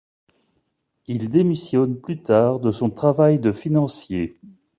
Il 1.05 1.29
démissionne 1.29 1.95
plus 2.01 2.23
tard 2.23 2.59
de 2.59 2.71
son 2.71 2.89
travail 2.89 3.37
de 3.37 3.51
financier. 3.51 4.39